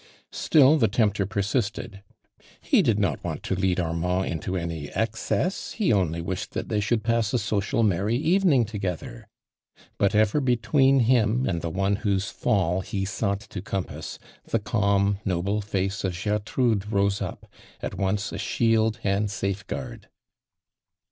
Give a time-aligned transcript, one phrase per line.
[0.31, 2.01] Still the tempter persisted.
[2.59, 6.79] He did not want to leatl Armand into any excess— he only wished that they
[6.79, 9.27] should pass a social merry evening together,
[9.99, 15.19] but ever between him and the one whose fall he sought to compass, the calm
[15.23, 17.45] noble face of Gertrude rose up,
[17.79, 20.09] at once a shield and safe guard.